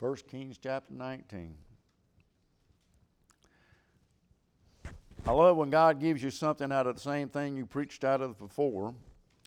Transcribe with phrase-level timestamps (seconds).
[0.00, 1.56] 1 Kings chapter 19.
[5.26, 8.20] I love when God gives you something out of the same thing you preached out
[8.20, 8.94] of before.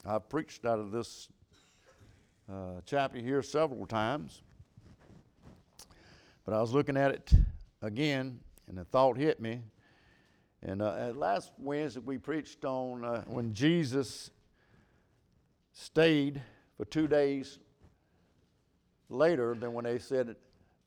[0.05, 1.29] I've preached out of this
[2.51, 4.41] uh, chapter here several times.
[6.43, 7.31] But I was looking at it
[7.81, 8.37] again,
[8.67, 9.61] and the thought hit me.
[10.61, 14.31] And uh, last Wednesday, we preached on uh, when Jesus
[15.71, 16.41] stayed
[16.75, 17.57] for two days
[19.11, 20.35] later than when they said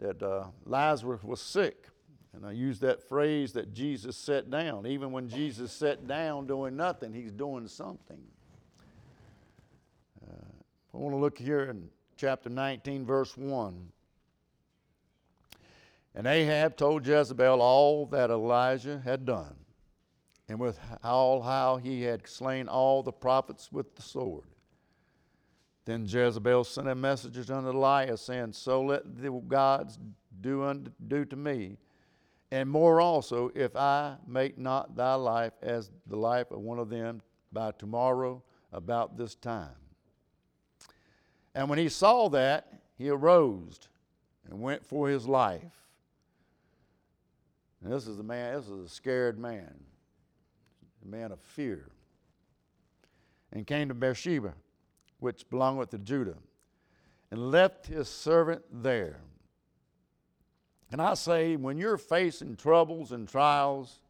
[0.00, 1.88] that, uh, Lazarus was sick.
[2.34, 4.86] And I use that phrase that Jesus sat down.
[4.86, 8.18] Even when Jesus sat down doing nothing, he's doing something.
[10.26, 10.34] Uh,
[10.92, 13.88] I want to look here in chapter 19, verse 1.
[16.16, 19.54] And Ahab told Jezebel all that Elijah had done,
[20.48, 24.44] and with all how he had slain all the prophets with the sword.
[25.84, 29.98] Then Jezebel sent a message unto Elias, saying, So let the gods
[30.40, 31.76] do, unto, do to me,
[32.50, 36.88] and more also, if I make not thy life as the life of one of
[36.88, 37.20] them
[37.52, 39.74] by tomorrow about this time.
[41.54, 43.78] And when he saw that, he arose
[44.48, 45.62] and went for his life.
[47.82, 49.74] And this is a man, this is a scared man,
[51.04, 51.90] a man of fear.
[53.52, 54.54] And came to Beersheba
[55.24, 56.36] which belongeth to Judah,
[57.30, 59.20] and left his servant there.
[60.92, 64.00] And I say, when you're facing troubles and trials,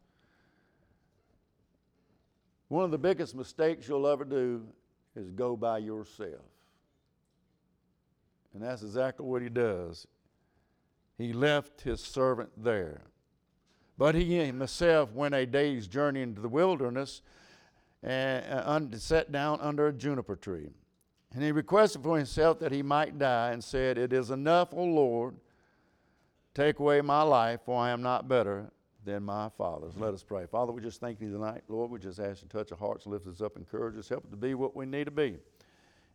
[2.66, 4.66] one of the biggest mistakes you'll ever do
[5.14, 6.42] is go by yourself.
[8.52, 10.08] And that's exactly what he does.
[11.16, 13.02] He left his servant there.
[13.96, 17.22] But he himself went a day's journey into the wilderness
[18.02, 20.70] and uh, sat down under a juniper tree.
[21.34, 24.84] And he requested for himself that he might die and said, It is enough, O
[24.84, 25.34] Lord,
[26.54, 28.70] take away my life, for I am not better
[29.04, 29.94] than my fathers.
[29.96, 30.46] Let us pray.
[30.46, 31.62] Father, we just thank you tonight.
[31.68, 34.24] Lord, we just ask you to touch our hearts, lift us up, encourage us, help
[34.24, 35.36] us to be what we need to be.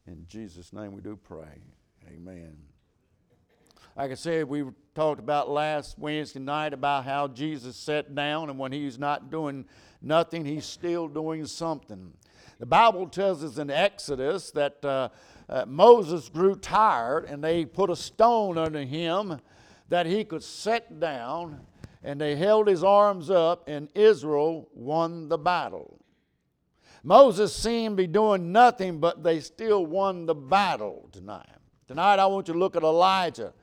[0.07, 1.62] In Jesus' name we do pray.
[2.07, 2.56] Amen.
[3.97, 4.63] Like I said, we
[4.96, 9.66] talked about last Wednesday night about how Jesus sat down, and when he's not doing
[10.01, 12.13] nothing, he's still doing something.
[12.59, 15.09] The Bible tells us in Exodus that uh,
[15.47, 19.40] uh, Moses grew tired and they put a stone under him
[19.88, 21.62] that he could sit down,
[22.03, 26.00] and they held his arms up, and Israel won the battle.
[27.03, 31.48] Moses seemed to be doing nothing, but they still won the battle tonight.
[31.88, 33.53] Tonight, I want you to look at Elijah.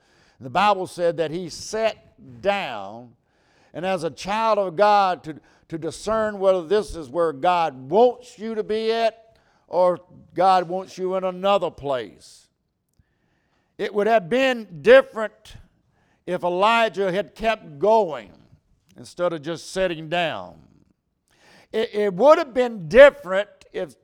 [0.41, 3.13] The Bible said that he sat down,
[3.73, 8.39] and as a child of God, to, to discern whether this is where God wants
[8.39, 9.99] you to be at or
[10.33, 12.47] God wants you in another place.
[13.77, 15.57] It would have been different
[16.25, 18.31] if Elijah had kept going
[18.97, 20.59] instead of just sitting down.
[21.71, 23.95] It, it would have been different if,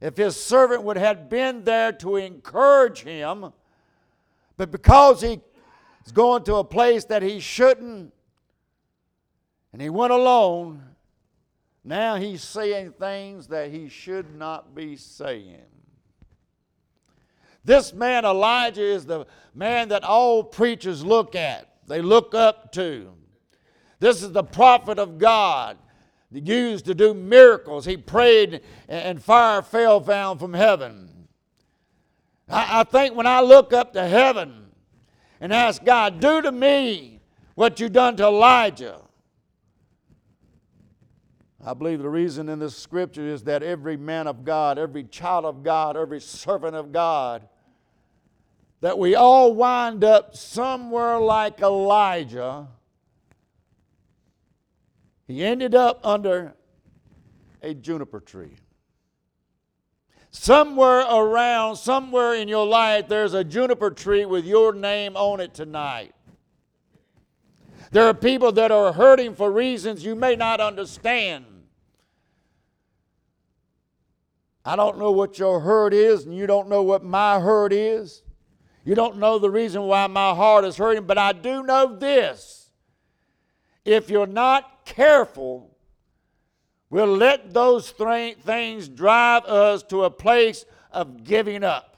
[0.00, 3.52] if his servant would have been there to encourage him,
[4.56, 5.40] but because he
[6.04, 8.12] is going to a place that he shouldn't,
[9.72, 10.82] and he went alone,
[11.84, 15.62] now he's saying things that he should not be saying.
[17.64, 23.12] This man, Elijah, is the man that all preachers look at, they look up to.
[23.98, 25.76] This is the prophet of God
[26.32, 27.84] used to do miracles.
[27.84, 31.28] He prayed and fire fell down from heaven.
[32.48, 34.66] I, think when I look up to heaven
[35.40, 37.20] and ask God, do to me
[37.54, 39.00] what you done to Elijah,
[41.64, 45.44] I believe the reason in this scripture is that every man of God, every child
[45.44, 47.46] of God, every servant of God,
[48.80, 52.66] that we all wind up somewhere like Elijah.
[55.26, 56.54] He ended up under
[57.62, 58.56] a juniper tree.
[60.30, 65.52] Somewhere around, somewhere in your life, there's a juniper tree with your name on it
[65.52, 66.14] tonight.
[67.90, 71.44] There are people that are hurting for reasons you may not understand.
[74.70, 78.22] I don't know what your hurt is, and you don't know what my hurt is.
[78.84, 82.70] You don't know the reason why my heart is hurting, but I do know this.
[83.84, 85.76] If you're not careful,
[86.88, 91.96] we'll let those th- things drive us to a place of giving up.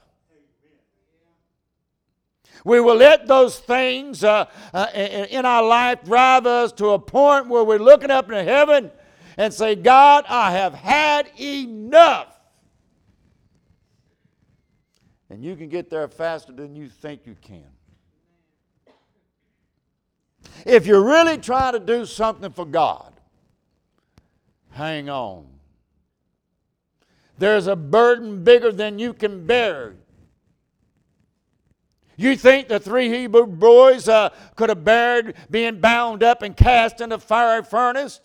[2.65, 7.49] We will let those things uh, uh, in our life drive us to a point
[7.49, 8.89] where we're looking up into heaven
[9.37, 12.32] and say, God, I have had enough.
[15.33, 17.65] And you can get there faster than you think you can.
[20.63, 23.11] if you're really trying to do something for God,
[24.69, 25.47] hang on.
[27.39, 29.95] There's a burden bigger than you can bear.
[32.15, 37.01] You think the three Hebrew boys uh, could have bared being bound up and cast
[37.01, 38.21] in the fiery furnace?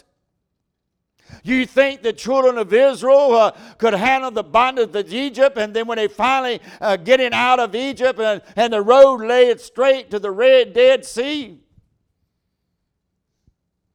[1.42, 5.86] You think the children of Israel uh, could handle the bondage of Egypt, and then
[5.86, 10.18] when they finally uh, getting out of Egypt and, and the road led straight to
[10.18, 11.60] the Red Dead Sea?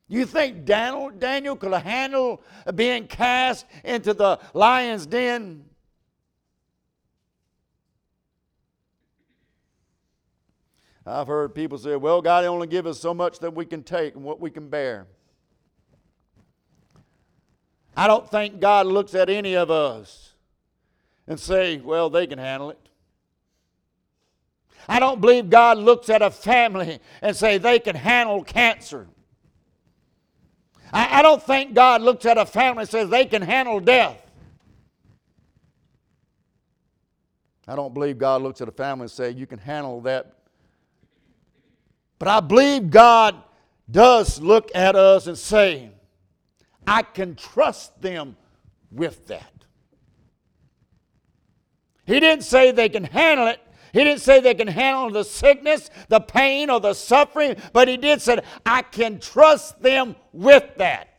[0.08, 2.42] You think Daniel, Daniel could handle
[2.76, 5.66] being cast into the lion's den?
[11.06, 14.16] I've heard people say, well, God only give us so much that we can take
[14.16, 15.08] and what we can bear.
[17.96, 20.34] I don't think God looks at any of us
[21.28, 22.80] and say, well, they can handle it.
[24.88, 29.08] I don't believe God looks at a family and say they can handle cancer.
[30.92, 34.20] I, I don't think God looks at a family and says they can handle death.
[37.68, 40.34] I don't believe God looks at a family and say you can handle that.
[42.20, 43.36] But I believe God
[43.90, 45.90] does look at us and say,
[46.88, 48.36] I can trust them
[48.92, 49.52] with that.
[52.06, 53.60] He didn't say they can handle it.
[53.94, 57.96] He didn't say they can handle the sickness, the pain, or the suffering, but he
[57.96, 61.10] did say, I can trust them with that.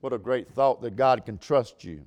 [0.00, 2.02] What a great thought that God can trust you.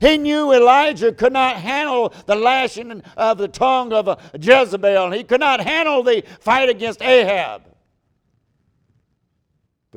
[0.00, 5.12] He knew Elijah could not handle the lashing of the tongue of Jezebel.
[5.12, 7.62] He could not handle the fight against Ahab.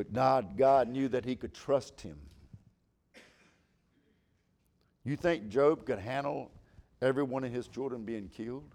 [0.02, 2.18] But God, God knew that he could trust him.
[5.04, 6.50] You think Job could handle
[7.04, 8.74] every one of his children being killed?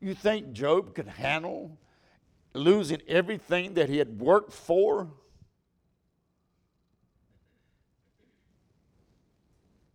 [0.00, 1.78] You think Job could handle
[2.52, 5.06] losing everything that he had worked for?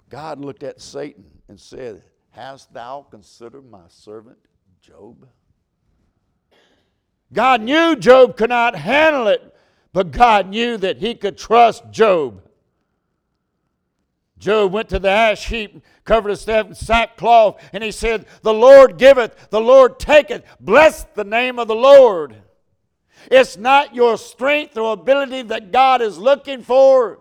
[0.07, 4.37] God looked at Satan and said, Hast thou considered my servant
[4.81, 5.27] Job?
[7.33, 9.48] God knew Job could not handle it,
[9.93, 12.43] but God knew that he could trust Job.
[14.37, 18.97] Job went to the ash heap, covered himself in sackcloth, and he said, The Lord
[18.97, 20.43] giveth, the Lord taketh.
[20.59, 22.35] Bless the name of the Lord.
[23.29, 27.19] It's not your strength or ability that God is looking for.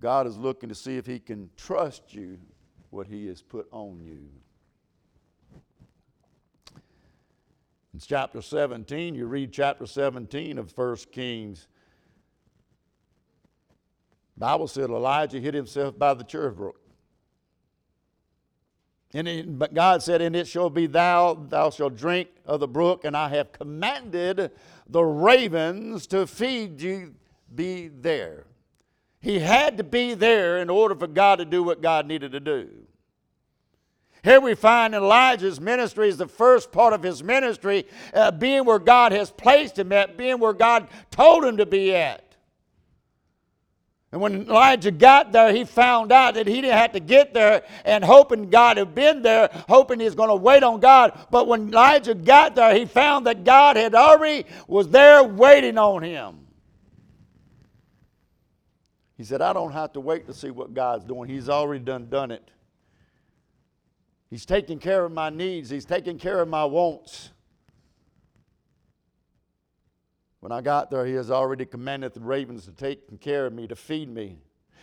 [0.00, 2.38] God is looking to see if He can trust you
[2.90, 4.28] what He has put on you.
[7.94, 11.68] In chapter 17, you read chapter 17 of 1 Kings.
[14.36, 16.80] Bible said Elijah hid himself by the brook.
[19.12, 22.66] And it, but God said, And it shall be thou, thou shalt drink of the
[22.66, 24.50] brook, and I have commanded
[24.88, 27.14] the ravens to feed you
[27.54, 28.46] be there.
[29.20, 32.40] He had to be there in order for God to do what God needed to
[32.40, 32.83] do.
[34.24, 38.78] Here we find Elijah's ministry is the first part of his ministry, uh, being where
[38.78, 42.24] God has placed him at, being where God told him to be at.
[44.12, 47.64] And when Elijah got there, he found out that he didn't have to get there
[47.84, 51.26] and hoping God had been there, hoping he's going to wait on God.
[51.30, 56.02] But when Elijah got there, he found that God had already was there waiting on
[56.02, 56.46] him.
[59.18, 61.28] He said, I don't have to wait to see what God's doing.
[61.28, 62.50] He's already done done it.
[64.34, 67.30] He's taking care of my needs, He's taking care of my wants.
[70.40, 73.68] When I got there, He has already commanded the ravens to take care of me,
[73.68, 74.38] to feed me.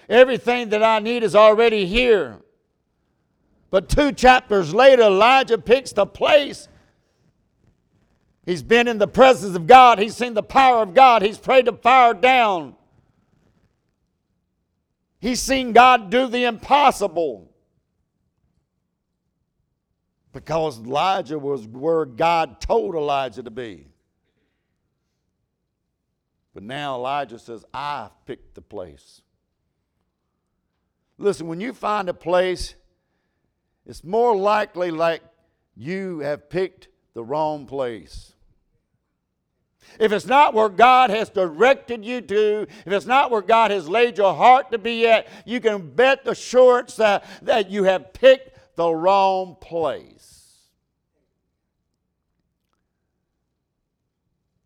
[0.08, 2.38] Everything that I need is already here.
[3.72, 6.70] But two chapters later, Elijah picks the place.
[8.46, 10.00] He's been in the presence of God.
[10.00, 11.24] He's seen the power of God.
[11.24, 12.77] He's prayed the fire down.
[15.20, 17.50] He's seen God do the impossible
[20.33, 23.88] because Elijah was where God told Elijah to be.
[26.53, 29.21] But now Elijah says, I've picked the place.
[31.17, 32.75] Listen, when you find a place,
[33.85, 35.21] it's more likely like
[35.75, 38.33] you have picked the wrong place.
[40.00, 43.89] If it's not where God has directed you to, if it's not where God has
[43.89, 48.13] laid your heart to be at, you can bet the assurance that, that you have
[48.13, 50.20] picked the wrong place.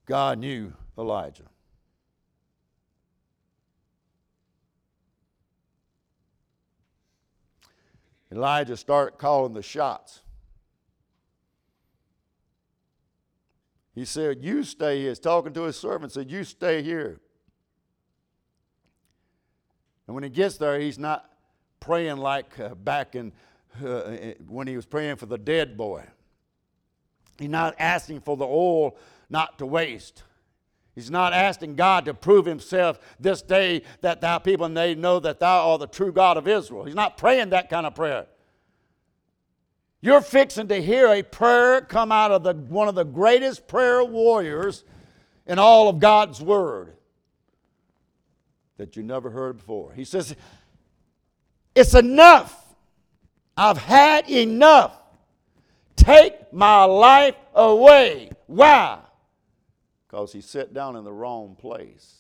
[0.06, 1.50] God knew Elijah.
[8.32, 10.22] Elijah started calling the shots.
[13.94, 15.10] He said, You stay here.
[15.10, 17.22] He's talking to his servant, said, You stay here.
[20.06, 21.32] And when he gets there, he's not
[21.80, 23.32] praying like uh, back in
[23.84, 26.04] uh, when he was praying for the dead boy.
[27.38, 28.96] He's not asking for the oil
[29.30, 30.24] not to waste.
[30.94, 35.40] He's not asking God to prove himself this day that thou people may know that
[35.40, 36.86] thou art the true God of Israel.
[36.86, 38.28] He's not praying that kind of prayer.
[40.00, 44.04] You're fixing to hear a prayer come out of the, one of the greatest prayer
[44.04, 44.86] warriors
[45.46, 46.96] in all of God's Word
[48.78, 49.92] that you never heard before.
[49.94, 50.36] He says,
[51.74, 52.76] It's enough.
[53.58, 54.96] I've had enough.
[56.06, 58.30] Take my life away.
[58.46, 59.00] Why?
[60.08, 62.16] Because he sat down in the wrong place.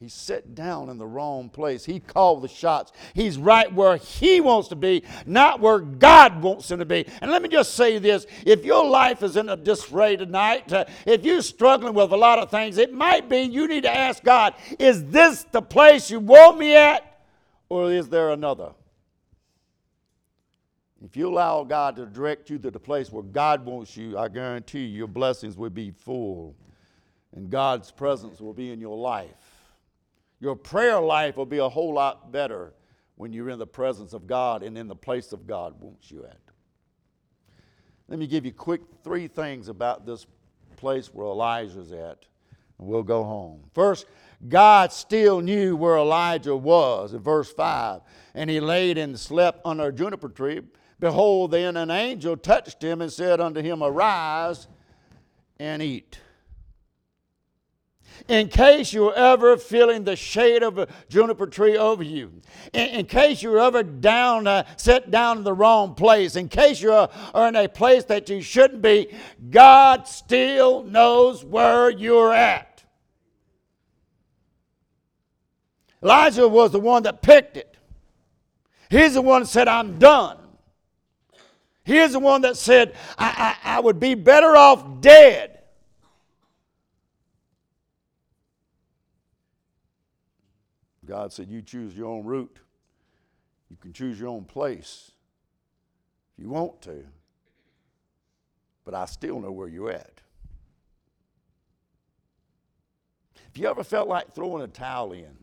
[0.00, 1.84] He sat down in the wrong place.
[1.84, 2.90] He called the shots.
[3.14, 7.06] He's right where he wants to be, not where God wants him to be.
[7.20, 10.86] And let me just say this if your life is in a disarray tonight, uh,
[11.06, 14.24] if you're struggling with a lot of things, it might be you need to ask
[14.24, 17.20] God, is this the place you want me at,
[17.68, 18.72] or is there another?
[21.04, 24.28] If you allow God to direct you to the place where God wants you, I
[24.28, 26.54] guarantee you your blessings will be full
[27.34, 29.28] and God's presence will be in your life.
[30.40, 32.74] Your prayer life will be a whole lot better
[33.16, 36.24] when you're in the presence of God and in the place of God wants you
[36.24, 36.38] at.
[38.08, 40.26] Let me give you quick three things about this
[40.76, 42.26] place where Elijah's at,
[42.78, 43.60] and we'll go home.
[43.72, 44.06] First,
[44.48, 48.00] God still knew where Elijah was in verse 5.
[48.34, 50.62] And he laid and slept under a juniper tree
[51.00, 54.68] Behold, then an angel touched him and said unto him, Arise
[55.58, 56.20] and eat.
[58.28, 62.42] In case you're ever feeling the shade of a juniper tree over you,
[62.74, 66.82] in, in case you're ever down, uh, set down in the wrong place, in case
[66.82, 69.08] you're uh, in a place that you shouldn't be,
[69.48, 72.84] God still knows where you're at.
[76.02, 77.78] Elijah was the one that picked it.
[78.90, 80.36] He's the one that said, I'm done.
[81.90, 85.58] He's the one that said, I, I, I would be better off dead.
[91.04, 92.60] God said, You choose your own route.
[93.68, 95.10] You can choose your own place
[96.38, 97.04] if you want to.
[98.84, 100.20] But I still know where you're at.
[103.52, 105.36] If you ever felt like throwing a towel in,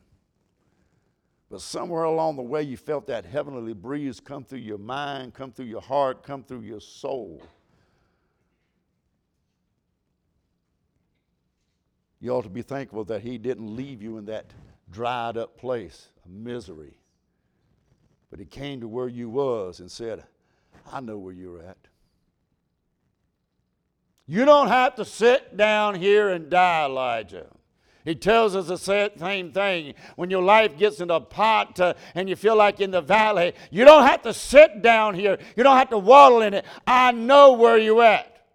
[1.49, 5.51] but somewhere along the way, you felt that heavenly breeze come through your mind, come
[5.51, 7.41] through your heart, come through your soul.
[12.19, 14.47] You ought to be thankful that He didn't leave you in that
[14.91, 16.97] dried up place of misery.
[18.29, 20.25] But He came to where you was and said,
[20.91, 21.77] I know where you're at.
[24.25, 27.47] You don't have to sit down here and die, Elijah.
[28.07, 29.93] He tells us the same thing.
[30.15, 33.51] When your life gets in a pot uh, and you feel like in the valley,
[33.69, 35.37] you don't have to sit down here.
[35.57, 36.63] You don't have to waddle in it.
[36.87, 38.45] I know where you're at.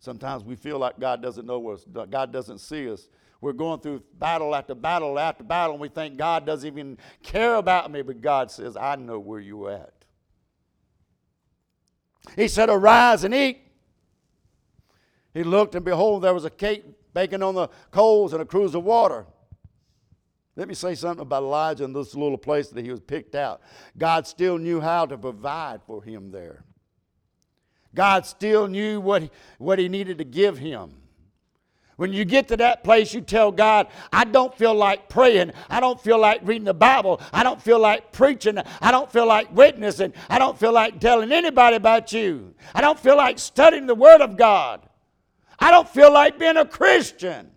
[0.00, 3.08] Sometimes we feel like God doesn't know us, God doesn't see us.
[3.40, 7.54] We're going through battle after battle after battle, and we think God doesn't even care
[7.54, 10.04] about me, but God says, I know where you're at.
[12.34, 13.60] He said, Arise and eat.
[15.32, 18.76] He looked, and behold, there was a cake baking on the coals and a cruse
[18.76, 19.26] of water.
[20.54, 23.60] Let me say something about Elijah and this little place that he was picked out.
[23.96, 26.62] God still knew how to provide for him there.
[27.92, 30.94] God still knew what he, what he needed to give him.
[31.96, 35.50] When you get to that place, you tell God, I don't feel like praying.
[35.68, 37.20] I don't feel like reading the Bible.
[37.32, 38.58] I don't feel like preaching.
[38.80, 40.12] I don't feel like witnessing.
[40.30, 42.54] I don't feel like telling anybody about you.
[42.76, 44.87] I don't feel like studying the Word of God.
[45.58, 47.50] I don't feel like being a Christian.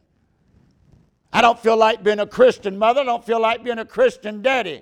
[1.33, 3.01] I don't feel like being a Christian mother.
[3.01, 4.81] I don't feel like being a Christian daddy.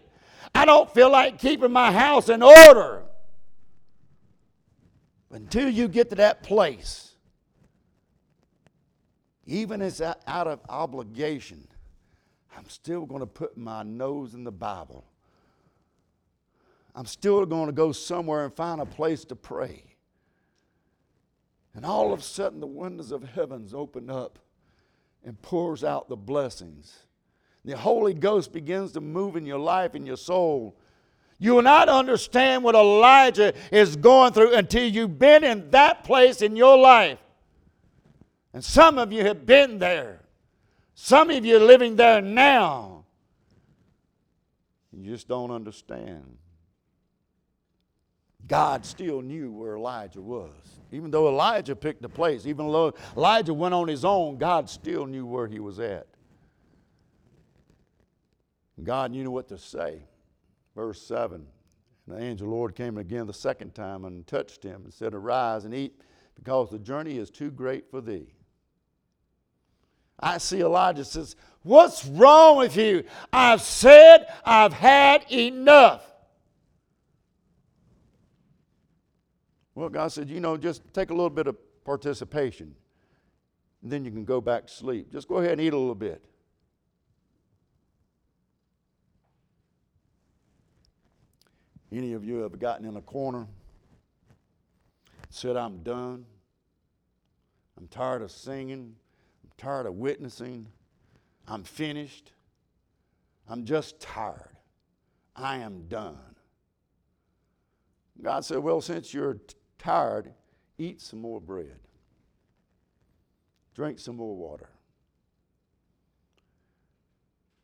[0.55, 3.03] I don't feel like keeping my house in order.
[5.31, 7.13] Until you get to that place,
[9.45, 11.67] even as out of obligation,
[12.57, 15.05] I'm still going to put my nose in the Bible.
[16.95, 19.88] I'm still going to go somewhere and find a place to pray.
[21.75, 24.39] And all of a sudden, the windows of heavens open up
[25.23, 26.99] and pours out the blessings.
[27.65, 30.75] The Holy Ghost begins to move in your life and your soul.
[31.37, 36.41] You will not understand what Elijah is going through until you've been in that place
[36.41, 37.19] in your life.
[38.53, 40.21] And some of you have been there.
[40.95, 43.05] Some of you are living there now.
[44.91, 46.37] You just don't understand.
[48.49, 50.51] God still knew where Elijah was.
[50.91, 55.05] Even though Elijah picked the place, even though Elijah went on his own, God still
[55.05, 56.07] knew where he was at.
[58.83, 60.01] God knew what to say.
[60.75, 61.45] Verse 7
[62.07, 65.13] And the angel the Lord came again the second time and touched him and said,
[65.13, 66.01] Arise and eat,
[66.35, 68.33] because the journey is too great for thee.
[70.19, 73.03] I see Elijah says, What's wrong with you?
[73.31, 76.08] I've said I've had enough.
[79.79, 81.55] Well, God said, You know, just take a little bit of
[81.85, 82.75] participation,
[83.81, 85.09] and then you can go back to sleep.
[85.09, 86.21] Just go ahead and eat a little bit.
[91.93, 93.47] Any of you have gotten in a corner,
[95.29, 96.25] said, I'm done.
[97.77, 98.97] I'm tired of singing.
[99.45, 100.67] I'm tired of witnessing.
[101.47, 102.33] I'm finished.
[103.47, 104.57] I'm just tired.
[105.37, 106.35] I am done.
[108.21, 110.31] God said, Well, since you're t- tired,
[110.77, 111.79] eat some more bread,
[113.73, 114.69] drink some more water.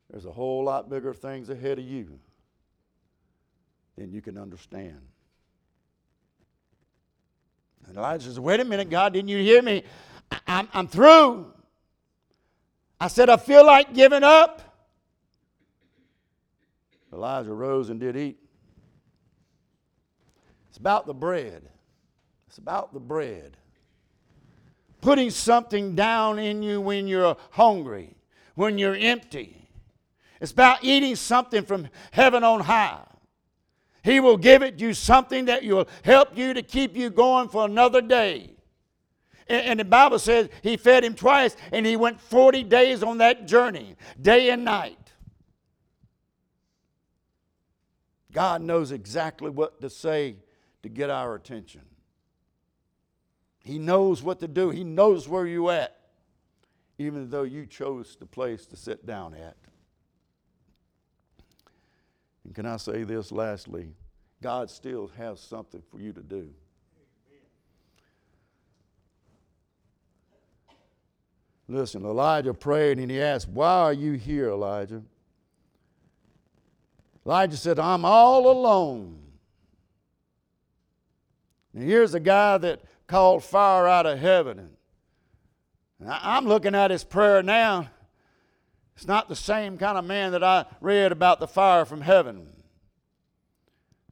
[0.10, 2.20] There's a whole lot bigger things ahead of you
[3.98, 5.02] than you can understand.
[7.88, 9.84] And Elijah says, Wait a minute, God, didn't you hear me?
[10.32, 11.52] I- I'm, I'm through.
[13.00, 14.62] I said, I feel like giving up.
[17.14, 18.38] Elijah rose and did eat.
[20.70, 21.70] It's about the bread.
[22.56, 23.58] It's about the bread.
[25.02, 28.16] Putting something down in you when you're hungry,
[28.54, 29.68] when you're empty.
[30.40, 33.04] It's about eating something from heaven on high.
[34.06, 37.66] He will give it you something that will help you to keep you going for
[37.66, 38.52] another day.
[39.50, 43.48] And, the Bible says he fed him twice, and he went 40 days on that
[43.48, 45.12] journey, day and night.
[48.32, 50.38] God knows exactly what to say
[50.84, 51.82] to get our attention.
[53.66, 54.70] He knows what to do.
[54.70, 55.98] He knows where you're at,
[57.00, 59.58] even though you chose the place to sit down at.
[62.44, 63.90] And can I say this lastly?
[64.42, 66.48] God still has something for you to do.
[71.68, 75.01] Listen, Elijah prayed and he asked, Why are you here, Elijah?
[77.25, 79.20] Elijah said, I'm all alone.
[81.74, 84.70] And here's a guy that called fire out of heaven.
[86.00, 87.89] And I'm looking at his prayer now.
[88.96, 92.48] It's not the same kind of man that I read about the fire from heaven.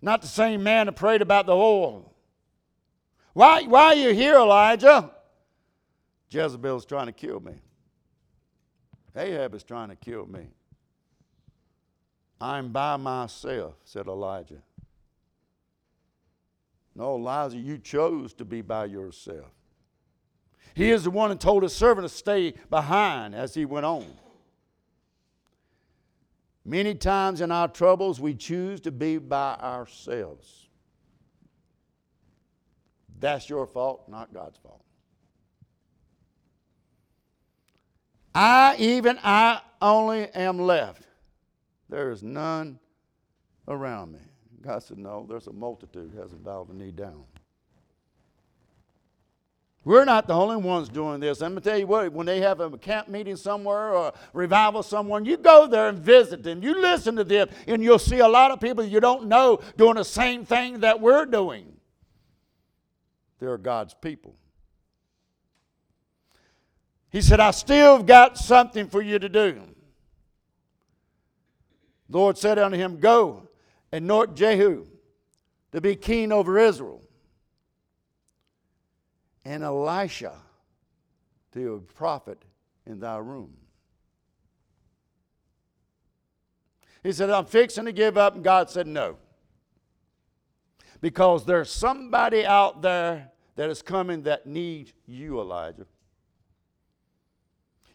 [0.01, 2.13] Not the same man that prayed about the oil.
[3.34, 5.12] Why, why are you here, Elijah?
[6.29, 7.53] Jezebel's trying to kill me.
[9.15, 10.47] Ahab is trying to kill me.
[12.41, 14.62] I'm by myself, said Elijah.
[16.95, 19.51] No, Elijah, you chose to be by yourself.
[20.75, 24.06] He is the one who told his servant to stay behind as he went on.
[26.65, 30.67] Many times in our troubles, we choose to be by ourselves.
[33.19, 34.84] That's your fault, not God's fault.
[38.34, 41.03] I, even I only am left.
[41.89, 42.79] There is none
[43.67, 44.19] around me.
[44.63, 47.23] God said, No, there's a multitude hasn't bowed the knee down.
[49.86, 51.41] We're not the only ones doing this.
[51.41, 54.82] I'm going to tell you what, when they have a camp meeting somewhere or revival
[54.82, 56.63] somewhere, you go there and visit them.
[56.63, 59.95] You listen to them, and you'll see a lot of people you don't know doing
[59.95, 61.73] the same thing that we're doing.
[63.39, 64.38] They're God's people.
[67.10, 69.62] He said, I still have got something for you to do.
[72.10, 73.49] The Lord said unto him, Go
[73.93, 74.88] anoint Jehu
[75.71, 77.01] to be king over Israel
[79.45, 80.36] and Elisha
[81.51, 82.43] to be a prophet
[82.86, 83.53] in thy room.
[87.03, 88.36] He said, I'm fixing to give up.
[88.36, 89.17] And God said, No.
[91.01, 95.86] Because there's somebody out there that is coming that needs you, Elijah.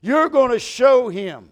[0.01, 1.51] You're going to show him.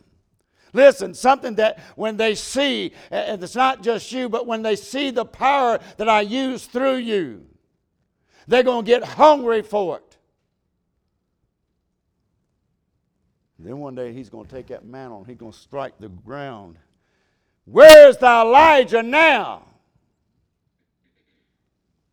[0.77, 5.11] Listen, something that when they see, and it's not just you, but when they see
[5.11, 7.47] the power that I use through you,
[8.47, 10.19] they're going to get hungry for it.
[13.59, 16.11] Then one day he's going to take that mantle and he's going to strike the
[16.11, 16.77] ground.
[17.65, 19.62] Where's the Elijah now?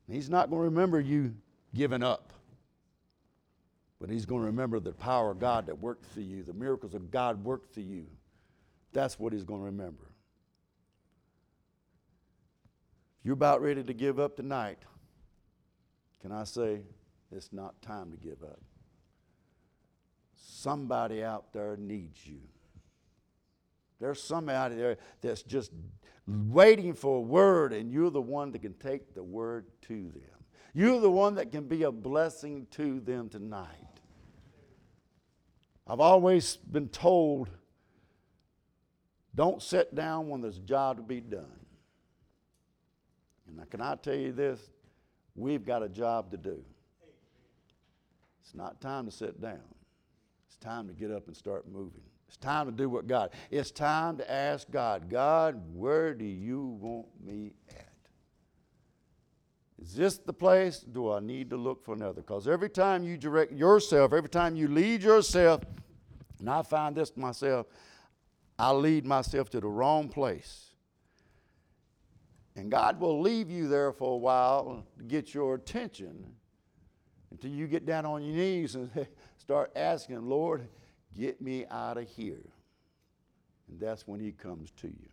[0.10, 1.36] He's not going to remember you
[1.76, 2.32] giving up,
[3.99, 6.93] but he's going to remember the power of God that worked through you, the miracles
[6.93, 8.06] of God worked through you.
[8.93, 10.03] That's what he's going to remember.
[13.19, 14.79] If you're about ready to give up tonight,
[16.23, 16.79] Can I say
[17.36, 18.62] it's not time to give up?
[20.38, 22.39] Somebody out there needs you.
[23.99, 25.71] There's somebody out there that's just
[26.25, 30.45] waiting for a word, and you're the one that can take the word to them.
[30.73, 33.67] You're the one that can be a blessing to them tonight.
[35.86, 37.49] I've always been told
[39.35, 41.59] don't sit down when there's a job to be done.
[43.47, 44.59] And now, can I tell you this?
[45.35, 46.63] We've got a job to do.
[48.43, 49.61] It's not time to sit down.
[50.47, 52.01] It's time to get up and start moving.
[52.27, 53.31] It's time to do what God.
[53.49, 57.89] It's time to ask God, God, where do you want me at?
[59.81, 60.79] Is this the place?
[60.79, 62.21] Do I need to look for another?
[62.21, 65.61] Because every time you direct yourself, every time you lead yourself,
[66.39, 67.67] and I find this myself,
[68.57, 70.69] I lead myself to the wrong place.
[72.55, 76.35] And God will leave you there for a while to get your attention
[77.31, 78.91] until you get down on your knees and
[79.37, 80.67] start asking, Lord,
[81.17, 82.45] get me out of here.
[83.67, 85.12] And that's when He comes to you.